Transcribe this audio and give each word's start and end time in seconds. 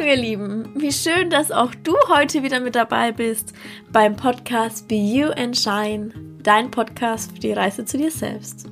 Hallo 0.00 0.12
ihr 0.12 0.16
Lieben, 0.16 0.72
wie 0.80 0.92
schön, 0.92 1.28
dass 1.28 1.50
auch 1.50 1.74
du 1.74 1.94
heute 2.08 2.42
wieder 2.42 2.58
mit 2.58 2.74
dabei 2.74 3.12
bist 3.12 3.52
beim 3.92 4.16
Podcast 4.16 4.88
Be 4.88 4.94
You 4.94 5.28
and 5.28 5.54
Shine, 5.54 6.08
dein 6.42 6.70
Podcast 6.70 7.32
für 7.32 7.40
die 7.40 7.52
Reise 7.52 7.84
zu 7.84 7.98
dir 7.98 8.10
selbst. 8.10 8.66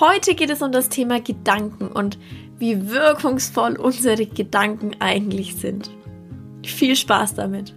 Heute 0.00 0.34
geht 0.34 0.48
es 0.48 0.62
um 0.62 0.72
das 0.72 0.88
Thema 0.88 1.20
Gedanken 1.20 1.88
und 1.88 2.18
wie 2.58 2.88
wirkungsvoll 2.88 3.76
unsere 3.76 4.24
Gedanken 4.24 4.92
eigentlich 5.00 5.56
sind. 5.56 5.90
Viel 6.64 6.96
Spaß 6.96 7.34
damit! 7.34 7.74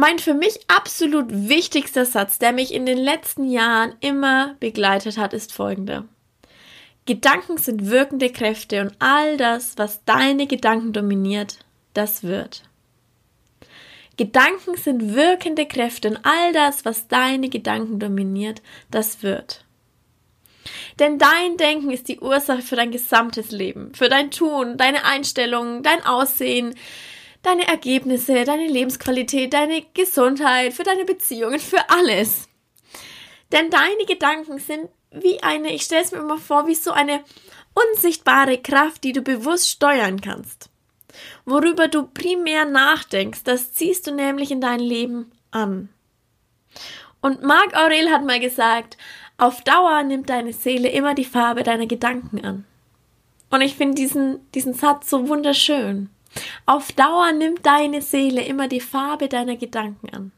Mein 0.00 0.20
für 0.20 0.34
mich 0.34 0.60
absolut 0.68 1.26
wichtigster 1.28 2.04
Satz, 2.04 2.38
der 2.38 2.52
mich 2.52 2.72
in 2.72 2.86
den 2.86 2.98
letzten 2.98 3.50
Jahren 3.50 3.96
immer 3.98 4.54
begleitet 4.60 5.18
hat, 5.18 5.32
ist 5.32 5.52
folgender. 5.52 6.04
Gedanken 7.04 7.58
sind 7.58 7.90
wirkende 7.90 8.30
Kräfte 8.30 8.80
und 8.80 8.94
all 9.00 9.36
das, 9.38 9.76
was 9.76 10.04
deine 10.04 10.46
Gedanken 10.46 10.92
dominiert, 10.92 11.58
das 11.94 12.22
wird. 12.22 12.62
Gedanken 14.16 14.76
sind 14.76 15.16
wirkende 15.16 15.66
Kräfte 15.66 16.10
und 16.10 16.20
all 16.22 16.52
das, 16.52 16.84
was 16.84 17.08
deine 17.08 17.48
Gedanken 17.48 17.98
dominiert, 17.98 18.62
das 18.92 19.24
wird. 19.24 19.64
Denn 21.00 21.18
dein 21.18 21.56
Denken 21.56 21.90
ist 21.90 22.06
die 22.06 22.20
Ursache 22.20 22.62
für 22.62 22.76
dein 22.76 22.92
gesamtes 22.92 23.50
Leben, 23.50 23.92
für 23.96 24.08
dein 24.08 24.30
Tun, 24.30 24.76
deine 24.76 25.04
Einstellungen, 25.04 25.82
dein 25.82 26.06
Aussehen, 26.06 26.76
deine 27.42 27.66
Ergebnisse, 27.66 28.44
deine 28.44 28.66
Lebensqualität, 28.66 29.52
deine 29.52 29.84
Gesundheit, 29.94 30.72
für 30.72 30.82
deine 30.82 31.04
Beziehungen, 31.04 31.60
für 31.60 31.88
alles. 31.90 32.48
Denn 33.52 33.70
deine 33.70 34.04
Gedanken 34.06 34.58
sind 34.58 34.88
wie 35.10 35.42
eine, 35.42 35.72
ich 35.72 35.82
stelle 35.82 36.02
es 36.02 36.12
mir 36.12 36.18
immer 36.18 36.38
vor, 36.38 36.66
wie 36.66 36.74
so 36.74 36.90
eine 36.90 37.24
unsichtbare 37.74 38.58
Kraft, 38.58 39.04
die 39.04 39.12
du 39.12 39.22
bewusst 39.22 39.70
steuern 39.70 40.20
kannst. 40.20 40.70
Worüber 41.44 41.88
du 41.88 42.06
primär 42.06 42.64
nachdenkst, 42.64 43.44
das 43.44 43.72
ziehst 43.72 44.06
du 44.06 44.12
nämlich 44.12 44.50
in 44.50 44.60
dein 44.60 44.80
Leben 44.80 45.32
an. 45.50 45.88
Und 47.20 47.42
Marc 47.42 47.74
Aurel 47.74 48.10
hat 48.10 48.24
mal 48.24 48.38
gesagt, 48.38 48.96
auf 49.38 49.62
Dauer 49.62 50.02
nimmt 50.02 50.30
deine 50.30 50.52
Seele 50.52 50.88
immer 50.88 51.14
die 51.14 51.24
Farbe 51.24 51.62
deiner 51.62 51.86
Gedanken 51.86 52.44
an. 52.44 52.64
Und 53.50 53.62
ich 53.62 53.76
finde 53.76 53.94
diesen, 53.94 54.50
diesen 54.52 54.74
Satz 54.74 55.08
so 55.08 55.28
wunderschön. 55.28 56.10
Auf 56.66 56.92
Dauer 56.92 57.32
nimmt 57.32 57.64
deine 57.64 58.02
Seele 58.02 58.42
immer 58.42 58.68
die 58.68 58.80
Farbe 58.80 59.28
deiner 59.28 59.56
Gedanken 59.56 60.10
an. 60.10 60.32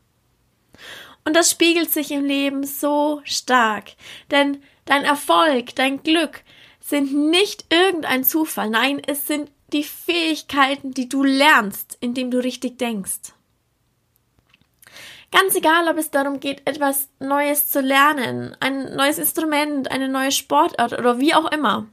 Und 1.24 1.36
das 1.36 1.50
spiegelt 1.50 1.90
sich 1.90 2.10
im 2.10 2.24
Leben 2.24 2.64
so 2.64 3.20
stark, 3.24 3.92
denn 4.30 4.62
dein 4.86 5.04
Erfolg, 5.04 5.74
dein 5.74 6.02
Glück 6.02 6.42
sind 6.80 7.12
nicht 7.12 7.66
irgendein 7.72 8.24
Zufall, 8.24 8.70
nein, 8.70 9.02
es 9.06 9.26
sind 9.26 9.50
die 9.72 9.84
Fähigkeiten, 9.84 10.92
die 10.92 11.08
du 11.08 11.22
lernst, 11.22 11.98
indem 12.00 12.30
du 12.30 12.38
richtig 12.42 12.78
denkst. 12.78 13.34
Ganz 15.32 15.54
egal, 15.54 15.86
ob 15.88 15.96
es 15.96 16.10
darum 16.10 16.40
geht, 16.40 16.66
etwas 16.66 17.08
Neues 17.20 17.68
zu 17.68 17.80
lernen, 17.80 18.56
ein 18.58 18.96
neues 18.96 19.18
Instrument, 19.18 19.90
eine 19.90 20.08
neue 20.08 20.32
Sportart 20.32 20.92
oder 20.92 21.20
wie 21.20 21.34
auch 21.34 21.52
immer. 21.52 21.86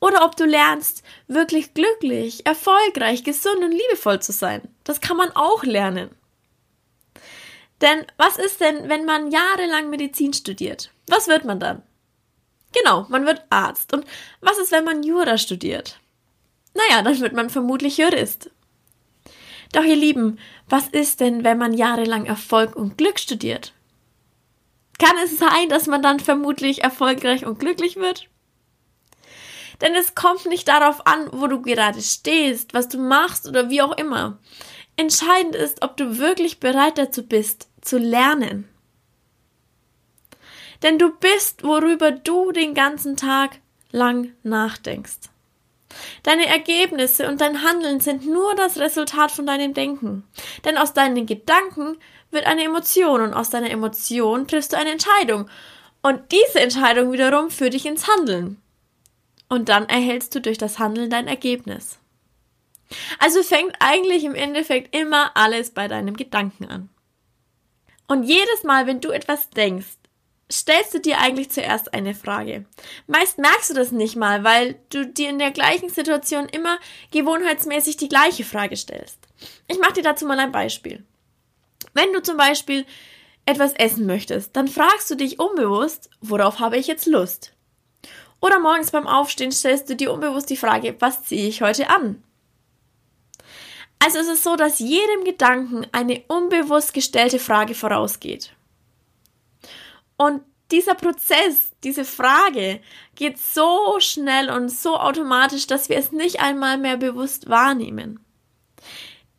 Oder 0.00 0.24
ob 0.24 0.34
du 0.36 0.46
lernst, 0.46 1.02
wirklich 1.28 1.74
glücklich, 1.74 2.46
erfolgreich, 2.46 3.22
gesund 3.22 3.62
und 3.62 3.72
liebevoll 3.72 4.20
zu 4.20 4.32
sein. 4.32 4.62
Das 4.82 5.00
kann 5.00 5.16
man 5.16 5.30
auch 5.32 5.62
lernen. 5.62 6.10
Denn 7.82 8.06
was 8.16 8.38
ist 8.38 8.60
denn, 8.60 8.88
wenn 8.88 9.04
man 9.04 9.30
jahrelang 9.30 9.90
Medizin 9.90 10.32
studiert? 10.32 10.90
Was 11.06 11.28
wird 11.28 11.44
man 11.44 11.60
dann? 11.60 11.82
Genau, 12.72 13.06
man 13.08 13.26
wird 13.26 13.44
Arzt. 13.50 13.92
Und 13.92 14.06
was 14.40 14.58
ist, 14.58 14.72
wenn 14.72 14.84
man 14.84 15.02
Jura 15.02 15.38
studiert? 15.38 15.98
Naja, 16.74 17.02
dann 17.02 17.20
wird 17.20 17.32
man 17.32 17.50
vermutlich 17.50 17.98
Jurist. 17.98 18.50
Doch 19.72 19.84
ihr 19.84 19.96
Lieben, 19.96 20.38
was 20.68 20.88
ist 20.88 21.20
denn, 21.20 21.44
wenn 21.44 21.58
man 21.58 21.72
jahrelang 21.72 22.26
Erfolg 22.26 22.74
und 22.74 22.96
Glück 22.96 23.18
studiert? 23.18 23.72
Kann 24.98 25.16
es 25.24 25.38
sein, 25.38 25.68
dass 25.68 25.86
man 25.86 26.02
dann 26.02 26.20
vermutlich 26.20 26.82
erfolgreich 26.82 27.46
und 27.46 27.58
glücklich 27.58 27.96
wird? 27.96 28.29
Denn 29.80 29.94
es 29.94 30.14
kommt 30.14 30.46
nicht 30.46 30.68
darauf 30.68 31.06
an, 31.06 31.28
wo 31.32 31.46
du 31.46 31.62
gerade 31.62 32.02
stehst, 32.02 32.74
was 32.74 32.88
du 32.88 32.98
machst 32.98 33.48
oder 33.48 33.70
wie 33.70 33.82
auch 33.82 33.96
immer. 33.96 34.38
Entscheidend 34.96 35.56
ist, 35.56 35.82
ob 35.82 35.96
du 35.96 36.18
wirklich 36.18 36.60
bereit 36.60 36.98
dazu 36.98 37.26
bist, 37.26 37.68
zu 37.80 37.98
lernen. 37.98 38.68
Denn 40.82 40.98
du 40.98 41.10
bist, 41.10 41.62
worüber 41.62 42.10
du 42.10 42.52
den 42.52 42.74
ganzen 42.74 43.16
Tag 43.16 43.58
lang 43.90 44.32
nachdenkst. 44.42 45.18
Deine 46.22 46.46
Ergebnisse 46.46 47.28
und 47.28 47.40
dein 47.40 47.62
Handeln 47.62 48.00
sind 48.00 48.26
nur 48.26 48.54
das 48.54 48.78
Resultat 48.78 49.32
von 49.32 49.46
deinem 49.46 49.74
Denken. 49.74 50.24
Denn 50.64 50.76
aus 50.76 50.92
deinen 50.92 51.26
Gedanken 51.26 51.96
wird 52.30 52.46
eine 52.46 52.64
Emotion 52.64 53.22
und 53.22 53.34
aus 53.34 53.50
deiner 53.50 53.70
Emotion 53.70 54.46
triffst 54.46 54.72
du 54.72 54.76
eine 54.76 54.92
Entscheidung. 54.92 55.48
Und 56.02 56.20
diese 56.30 56.60
Entscheidung 56.60 57.12
wiederum 57.12 57.50
führt 57.50 57.74
dich 57.74 57.86
ins 57.86 58.06
Handeln 58.06 58.60
und 59.50 59.68
dann 59.68 59.86
erhältst 59.88 60.34
du 60.34 60.40
durch 60.40 60.56
das 60.56 60.78
Handeln 60.78 61.10
dein 61.10 61.28
Ergebnis. 61.28 61.98
Also 63.18 63.42
fängt 63.42 63.74
eigentlich 63.80 64.24
im 64.24 64.34
Endeffekt 64.34 64.96
immer 64.96 65.36
alles 65.36 65.70
bei 65.70 65.86
deinem 65.86 66.16
Gedanken 66.16 66.64
an. 66.64 66.88
Und 68.08 68.24
jedes 68.24 68.64
Mal, 68.64 68.86
wenn 68.86 69.00
du 69.00 69.10
etwas 69.10 69.50
denkst, 69.50 69.98
stellst 70.50 70.94
du 70.94 71.00
dir 71.00 71.18
eigentlich 71.18 71.50
zuerst 71.50 71.94
eine 71.94 72.14
Frage. 72.14 72.64
Meist 73.06 73.38
merkst 73.38 73.70
du 73.70 73.74
das 73.74 73.92
nicht 73.92 74.16
mal, 74.16 74.42
weil 74.42 74.80
du 74.88 75.06
dir 75.06 75.30
in 75.30 75.38
der 75.38 75.52
gleichen 75.52 75.88
Situation 75.88 76.48
immer 76.48 76.78
gewohnheitsmäßig 77.12 77.96
die 77.96 78.08
gleiche 78.08 78.44
Frage 78.44 78.76
stellst. 78.76 79.18
Ich 79.68 79.78
mache 79.78 79.94
dir 79.94 80.02
dazu 80.02 80.26
mal 80.26 80.40
ein 80.40 80.50
Beispiel. 80.50 81.04
Wenn 81.92 82.12
du 82.12 82.22
zum 82.22 82.36
Beispiel 82.36 82.84
etwas 83.46 83.72
essen 83.74 84.06
möchtest, 84.06 84.56
dann 84.56 84.68
fragst 84.68 85.10
du 85.10 85.14
dich 85.14 85.38
unbewusst, 85.38 86.10
worauf 86.20 86.58
habe 86.58 86.76
ich 86.76 86.86
jetzt 86.86 87.06
Lust? 87.06 87.52
Oder 88.40 88.58
morgens 88.58 88.90
beim 88.90 89.06
Aufstehen 89.06 89.52
stellst 89.52 89.88
du 89.90 89.96
dir 89.96 90.12
unbewusst 90.12 90.50
die 90.50 90.56
Frage, 90.56 90.96
was 90.98 91.24
ziehe 91.24 91.48
ich 91.48 91.62
heute 91.62 91.90
an? 91.90 92.22
Also 93.98 94.18
es 94.18 94.28
ist 94.28 94.42
so, 94.42 94.56
dass 94.56 94.78
jedem 94.78 95.24
Gedanken 95.24 95.86
eine 95.92 96.24
unbewusst 96.28 96.94
gestellte 96.94 97.38
Frage 97.38 97.74
vorausgeht. 97.74 98.52
Und 100.16 100.42
dieser 100.70 100.94
Prozess, 100.94 101.72
diese 101.84 102.04
Frage 102.04 102.80
geht 103.14 103.38
so 103.38 103.96
schnell 103.98 104.50
und 104.50 104.70
so 104.70 104.96
automatisch, 104.96 105.66
dass 105.66 105.88
wir 105.88 105.98
es 105.98 106.12
nicht 106.12 106.40
einmal 106.40 106.78
mehr 106.78 106.96
bewusst 106.96 107.48
wahrnehmen. 107.50 108.20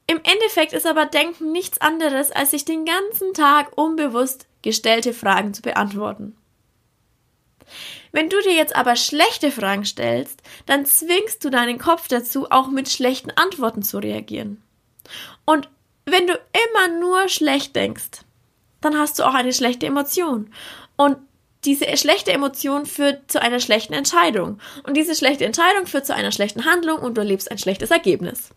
Im 0.07 0.17
Endeffekt 0.17 0.73
ist 0.73 0.85
aber 0.85 1.05
Denken 1.05 1.51
nichts 1.51 1.79
anderes, 1.79 2.31
als 2.31 2.51
sich 2.51 2.65
den 2.65 2.85
ganzen 2.85 3.33
Tag 3.33 3.77
unbewusst 3.77 4.47
gestellte 4.61 5.13
Fragen 5.13 5.53
zu 5.53 5.61
beantworten. 5.61 6.35
Wenn 8.11 8.29
du 8.29 8.41
dir 8.41 8.53
jetzt 8.53 8.75
aber 8.75 8.95
schlechte 8.95 9.51
Fragen 9.51 9.85
stellst, 9.85 10.41
dann 10.65 10.85
zwingst 10.85 11.43
du 11.43 11.49
deinen 11.49 11.77
Kopf 11.77 12.07
dazu, 12.07 12.49
auch 12.49 12.67
mit 12.67 12.89
schlechten 12.89 13.31
Antworten 13.31 13.83
zu 13.83 13.99
reagieren. 13.99 14.61
Und 15.45 15.69
wenn 16.05 16.27
du 16.27 16.33
immer 16.33 16.99
nur 16.99 17.29
schlecht 17.29 17.75
denkst, 17.75 18.23
dann 18.81 18.97
hast 18.97 19.19
du 19.19 19.23
auch 19.23 19.33
eine 19.33 19.53
schlechte 19.53 19.85
Emotion. 19.85 20.51
Und 20.97 21.17
diese 21.63 21.95
schlechte 21.95 22.31
Emotion 22.31 22.85
führt 22.85 23.31
zu 23.31 23.41
einer 23.41 23.59
schlechten 23.59 23.93
Entscheidung. 23.93 24.59
Und 24.83 24.97
diese 24.97 25.15
schlechte 25.15 25.45
Entscheidung 25.45 25.85
führt 25.85 26.07
zu 26.07 26.15
einer 26.15 26.31
schlechten 26.31 26.65
Handlung 26.65 26.99
und 26.99 27.15
du 27.15 27.21
erlebst 27.21 27.51
ein 27.51 27.59
schlechtes 27.59 27.91
Ergebnis. 27.91 28.49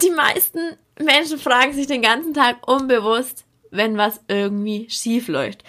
Die 0.00 0.10
meisten 0.10 0.76
Menschen 0.98 1.38
fragen 1.38 1.72
sich 1.72 1.86
den 1.86 2.02
ganzen 2.02 2.34
Tag 2.34 2.66
unbewusst, 2.66 3.44
wenn 3.70 3.96
was 3.96 4.20
irgendwie 4.28 4.88
schief 4.88 5.28
läuft 5.28 5.64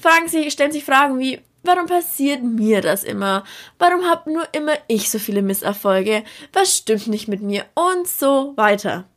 fragen 0.00 0.28
sich, 0.28 0.52
stellen 0.52 0.72
sich 0.72 0.84
Fragen 0.84 1.18
wie, 1.18 1.40
warum 1.62 1.86
passiert 1.86 2.42
mir 2.42 2.80
das 2.80 3.04
immer? 3.04 3.44
Warum 3.78 4.04
hab 4.08 4.26
nur 4.26 4.46
immer 4.52 4.74
ich 4.88 5.10
so 5.10 5.18
viele 5.18 5.42
Misserfolge? 5.42 6.24
Was 6.52 6.76
stimmt 6.76 7.06
nicht 7.06 7.28
mit 7.28 7.42
mir? 7.42 7.64
Und 7.74 8.06
so 8.06 8.52
weiter. 8.56 9.08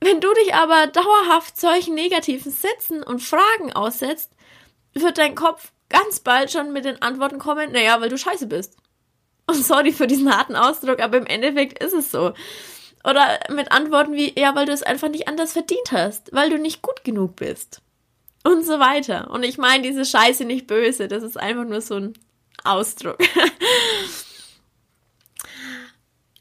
Wenn 0.00 0.20
du 0.20 0.28
dich 0.34 0.54
aber 0.54 0.88
dauerhaft 0.88 1.60
solchen 1.60 1.94
negativen 1.94 2.50
Sätzen 2.50 3.04
und 3.04 3.20
Fragen 3.22 3.72
aussetzt, 3.72 4.32
wird 4.94 5.16
dein 5.16 5.36
Kopf 5.36 5.70
ganz 5.88 6.20
bald 6.20 6.50
schon 6.50 6.72
mit 6.72 6.84
den 6.84 7.00
Antworten 7.02 7.38
kommen, 7.38 7.70
naja, 7.70 8.00
weil 8.00 8.08
du 8.08 8.18
scheiße 8.18 8.46
bist. 8.46 8.76
Und 9.46 9.64
sorry 9.64 9.92
für 9.92 10.06
diesen 10.06 10.34
harten 10.34 10.56
Ausdruck, 10.56 11.00
aber 11.00 11.18
im 11.18 11.26
Endeffekt 11.26 11.82
ist 11.82 11.92
es 11.92 12.10
so. 12.10 12.32
Oder 13.04 13.40
mit 13.50 13.70
Antworten 13.70 14.14
wie, 14.14 14.32
ja, 14.38 14.54
weil 14.54 14.66
du 14.66 14.72
es 14.72 14.82
einfach 14.82 15.08
nicht 15.08 15.28
anders 15.28 15.52
verdient 15.52 15.92
hast, 15.92 16.32
weil 16.32 16.50
du 16.50 16.58
nicht 16.58 16.82
gut 16.82 17.04
genug 17.04 17.36
bist. 17.36 17.82
Und 18.44 18.64
so 18.64 18.78
weiter. 18.80 19.30
Und 19.30 19.44
ich 19.44 19.58
meine 19.58 19.82
diese 19.82 20.04
Scheiße 20.04 20.44
nicht 20.44 20.66
böse, 20.66 21.08
das 21.08 21.22
ist 21.22 21.38
einfach 21.38 21.64
nur 21.64 21.80
so 21.80 21.96
ein 21.96 22.14
Ausdruck. 22.64 23.18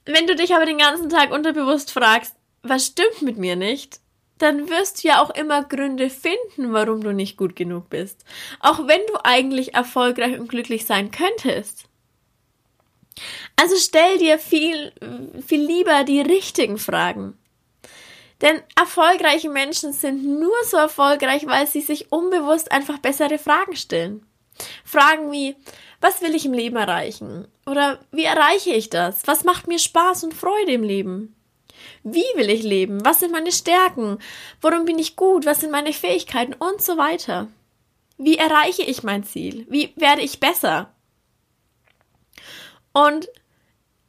Wenn 0.05 0.27
du 0.27 0.35
dich 0.35 0.53
aber 0.55 0.65
den 0.65 0.79
ganzen 0.79 1.09
Tag 1.09 1.31
unterbewusst 1.31 1.91
fragst, 1.91 2.35
was 2.63 2.87
stimmt 2.87 3.21
mit 3.21 3.37
mir 3.37 3.55
nicht, 3.55 3.99
dann 4.41 4.69
wirst 4.69 5.03
du 5.03 5.07
ja 5.07 5.21
auch 5.21 5.29
immer 5.31 5.63
Gründe 5.63 6.09
finden, 6.09 6.73
warum 6.73 7.01
du 7.03 7.13
nicht 7.13 7.37
gut 7.37 7.55
genug 7.55 7.89
bist. 7.89 8.25
Auch 8.59 8.87
wenn 8.87 9.01
du 9.07 9.23
eigentlich 9.23 9.75
erfolgreich 9.75 10.39
und 10.39 10.49
glücklich 10.49 10.85
sein 10.85 11.11
könntest. 11.11 11.85
Also 13.55 13.75
stell 13.77 14.17
dir 14.17 14.39
viel, 14.39 14.91
viel 15.45 15.61
lieber 15.61 16.03
die 16.03 16.21
richtigen 16.21 16.79
Fragen. 16.79 17.37
Denn 18.41 18.61
erfolgreiche 18.75 19.49
Menschen 19.49 19.93
sind 19.93 20.23
nur 20.23 20.55
so 20.65 20.77
erfolgreich, 20.77 21.45
weil 21.45 21.67
sie 21.67 21.81
sich 21.81 22.11
unbewusst 22.11 22.71
einfach 22.71 22.97
bessere 22.97 23.37
Fragen 23.37 23.75
stellen. 23.75 24.25
Fragen 24.83 25.31
wie, 25.31 25.55
was 26.01 26.21
will 26.21 26.35
ich 26.35 26.45
im 26.45 26.53
Leben 26.53 26.75
erreichen? 26.75 27.47
Oder 27.65 27.99
wie 28.11 28.23
erreiche 28.23 28.71
ich 28.71 28.89
das? 28.89 29.27
Was 29.27 29.43
macht 29.43 29.67
mir 29.67 29.79
Spaß 29.79 30.23
und 30.23 30.33
Freude 30.33 30.71
im 30.71 30.83
Leben? 30.83 31.35
Wie 32.03 32.25
will 32.35 32.49
ich 32.49 32.63
leben? 32.63 33.03
Was 33.05 33.19
sind 33.19 33.31
meine 33.31 33.51
Stärken? 33.51 34.17
Worum 34.59 34.85
bin 34.85 34.99
ich 34.99 35.15
gut? 35.15 35.45
Was 35.45 35.61
sind 35.61 35.71
meine 35.71 35.93
Fähigkeiten? 35.93 36.53
Und 36.53 36.81
so 36.81 36.97
weiter. 36.97 37.47
Wie 38.17 38.37
erreiche 38.37 38.83
ich 38.83 39.03
mein 39.03 39.23
Ziel? 39.23 39.65
Wie 39.69 39.93
werde 39.95 40.21
ich 40.21 40.39
besser? 40.39 40.93
Und 42.93 43.29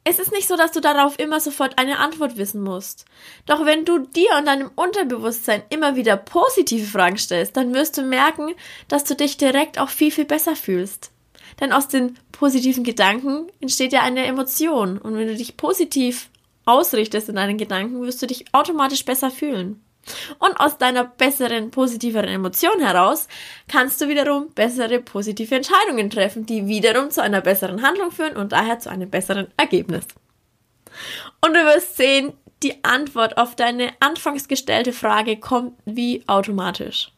es 0.05 0.19
ist 0.19 0.31
nicht 0.31 0.47
so, 0.47 0.57
dass 0.57 0.71
du 0.71 0.81
darauf 0.81 1.17
immer 1.17 1.39
sofort 1.39 1.77
eine 1.77 1.99
Antwort 1.99 2.37
wissen 2.37 2.61
musst. 2.61 3.05
Doch 3.45 3.65
wenn 3.65 3.85
du 3.85 3.99
dir 3.99 4.29
und 4.37 4.45
deinem 4.45 4.71
Unterbewusstsein 4.75 5.63
immer 5.69 5.95
wieder 5.95 6.17
positive 6.17 6.85
Fragen 6.85 7.17
stellst, 7.17 7.55
dann 7.55 7.73
wirst 7.73 7.97
du 7.97 8.01
merken, 8.01 8.53
dass 8.87 9.05
du 9.05 9.15
dich 9.15 9.37
direkt 9.37 9.79
auch 9.79 9.89
viel, 9.89 10.11
viel 10.11 10.25
besser 10.25 10.55
fühlst. 10.55 11.11
Denn 11.59 11.71
aus 11.71 11.87
den 11.87 12.17
positiven 12.31 12.83
Gedanken 12.83 13.47
entsteht 13.61 13.93
ja 13.93 14.01
eine 14.01 14.25
Emotion. 14.25 14.97
Und 14.97 15.15
wenn 15.15 15.27
du 15.27 15.35
dich 15.35 15.55
positiv 15.55 16.29
ausrichtest 16.65 17.29
in 17.29 17.35
deinen 17.35 17.57
Gedanken, 17.57 18.01
wirst 18.01 18.21
du 18.21 18.27
dich 18.27 18.45
automatisch 18.53 19.05
besser 19.05 19.31
fühlen. 19.31 19.82
Und 20.39 20.59
aus 20.59 20.77
deiner 20.77 21.05
besseren, 21.05 21.71
positiveren 21.71 22.27
Emotion 22.27 22.79
heraus 22.79 23.27
kannst 23.67 24.01
du 24.01 24.07
wiederum 24.09 24.49
bessere, 24.51 24.99
positive 24.99 25.55
Entscheidungen 25.55 26.09
treffen, 26.09 26.45
die 26.45 26.67
wiederum 26.67 27.09
zu 27.09 27.21
einer 27.21 27.41
besseren 27.41 27.81
Handlung 27.81 28.11
führen 28.11 28.35
und 28.35 28.51
daher 28.51 28.79
zu 28.79 28.89
einem 28.89 29.09
besseren 29.09 29.47
Ergebnis. 29.57 30.05
Und 31.41 31.53
du 31.53 31.63
wirst 31.65 31.97
sehen, 31.97 32.33
die 32.63 32.83
Antwort 32.83 33.37
auf 33.37 33.55
deine 33.55 33.91
anfangs 33.99 34.47
gestellte 34.47 34.93
Frage 34.93 35.37
kommt 35.39 35.73
wie 35.85 36.23
automatisch. 36.27 37.11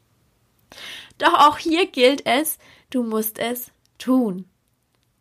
Doch 1.18 1.34
auch 1.34 1.58
hier 1.58 1.88
gilt 1.88 2.26
es, 2.26 2.58
du 2.90 3.04
musst 3.04 3.40
es 3.40 3.72
tun 3.98 4.46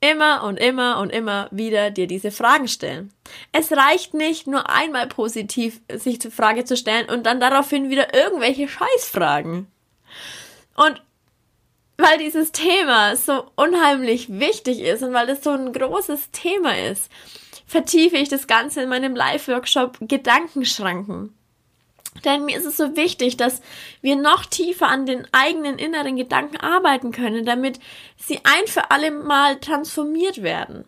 immer 0.05 0.45
und 0.45 0.59
immer 0.59 0.99
und 0.99 1.11
immer 1.11 1.49
wieder 1.51 1.91
dir 1.91 2.07
diese 2.07 2.31
Fragen 2.31 2.69
stellen. 2.69 3.11
Es 3.53 3.73
reicht 3.73 4.13
nicht, 4.13 4.47
nur 4.47 4.69
einmal 4.69 5.09
positiv 5.09 5.81
sich 5.91 6.19
die 6.19 6.31
Frage 6.31 6.65
zu 6.65 6.77
stellen 6.77 7.09
und 7.09 7.25
dann 7.25 7.41
daraufhin 7.41 7.89
wieder 7.89 8.15
irgendwelche 8.15 8.69
Scheißfragen. 8.69 9.67
Und 10.77 11.03
weil 11.97 12.19
dieses 12.19 12.53
Thema 12.53 13.17
so 13.17 13.47
unheimlich 13.57 14.29
wichtig 14.29 14.81
ist 14.81 15.03
und 15.03 15.15
weil 15.15 15.31
es 15.31 15.43
so 15.43 15.51
ein 15.51 15.73
großes 15.73 16.33
Thema 16.33 16.77
ist, 16.77 17.11
vertiefe 17.67 18.17
ich 18.17 18.29
das 18.29 18.47
Ganze 18.47 18.83
in 18.83 18.91
meinem 18.91 19.17
Live-Workshop 19.17 19.99
Gedankenschranken. 20.01 21.35
Denn 22.25 22.45
mir 22.45 22.57
ist 22.57 22.67
es 22.67 22.77
so 22.77 22.97
wichtig, 22.97 23.37
dass 23.37 23.61
wir 24.01 24.17
noch 24.17 24.47
tiefer 24.47 24.89
an 24.89 25.07
den 25.07 25.27
eigenen 25.33 25.79
inneren 25.79 26.17
Gedanken 26.17 26.57
arbeiten 26.57 27.13
können, 27.13 27.45
damit 27.45 27.79
sie 28.17 28.41
ein 28.45 28.67
für 28.67 28.91
alle 28.91 29.11
Mal 29.11 29.61
transformiert 29.61 30.43
werden. 30.43 30.85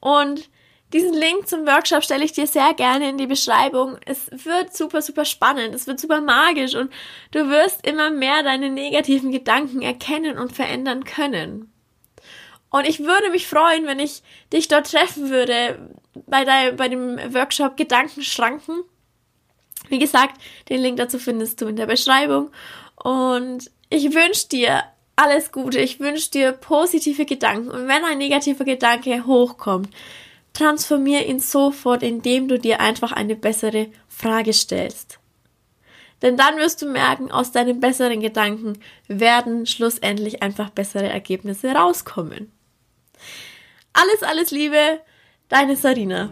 Und 0.00 0.48
diesen 0.92 1.14
Link 1.14 1.48
zum 1.48 1.66
Workshop 1.66 2.04
stelle 2.04 2.24
ich 2.24 2.32
dir 2.32 2.46
sehr 2.46 2.74
gerne 2.74 3.08
in 3.08 3.16
die 3.16 3.26
Beschreibung. 3.26 3.96
Es 4.04 4.30
wird 4.30 4.76
super, 4.76 5.00
super 5.00 5.24
spannend, 5.24 5.74
es 5.74 5.86
wird 5.86 5.98
super 5.98 6.20
magisch 6.20 6.74
und 6.74 6.92
du 7.30 7.48
wirst 7.48 7.86
immer 7.86 8.10
mehr 8.10 8.42
deine 8.42 8.68
negativen 8.68 9.32
Gedanken 9.32 9.80
erkennen 9.80 10.38
und 10.38 10.52
verändern 10.52 11.04
können. 11.04 11.72
Und 12.68 12.86
ich 12.86 13.00
würde 13.00 13.30
mich 13.30 13.46
freuen, 13.46 13.86
wenn 13.86 13.98
ich 13.98 14.22
dich 14.52 14.68
dort 14.68 14.90
treffen 14.90 15.30
würde 15.30 15.90
bei, 16.26 16.44
dein, 16.44 16.76
bei 16.76 16.88
dem 16.88 17.18
Workshop 17.32 17.76
Gedankenschranken. 17.76 18.82
Wie 19.92 19.98
gesagt, 19.98 20.40
den 20.70 20.80
Link 20.80 20.96
dazu 20.96 21.18
findest 21.18 21.60
du 21.60 21.66
in 21.66 21.76
der 21.76 21.84
Beschreibung. 21.84 22.50
Und 22.96 23.70
ich 23.90 24.14
wünsche 24.14 24.48
dir 24.48 24.84
alles 25.16 25.52
Gute. 25.52 25.80
Ich 25.80 26.00
wünsche 26.00 26.30
dir 26.30 26.52
positive 26.52 27.26
Gedanken. 27.26 27.68
Und 27.68 27.88
wenn 27.88 28.02
ein 28.02 28.16
negativer 28.16 28.64
Gedanke 28.64 29.26
hochkommt, 29.26 29.90
transformier 30.54 31.26
ihn 31.26 31.40
sofort, 31.40 32.02
indem 32.02 32.48
du 32.48 32.58
dir 32.58 32.80
einfach 32.80 33.12
eine 33.12 33.36
bessere 33.36 33.88
Frage 34.08 34.54
stellst. 34.54 35.18
Denn 36.22 36.38
dann 36.38 36.56
wirst 36.56 36.80
du 36.80 36.86
merken, 36.86 37.30
aus 37.30 37.52
deinen 37.52 37.78
besseren 37.78 38.20
Gedanken 38.20 38.78
werden 39.08 39.66
schlussendlich 39.66 40.42
einfach 40.42 40.70
bessere 40.70 41.10
Ergebnisse 41.10 41.72
rauskommen. 41.72 42.50
Alles, 43.92 44.22
alles 44.22 44.52
Liebe, 44.52 45.00
deine 45.50 45.76
Sarina. 45.76 46.30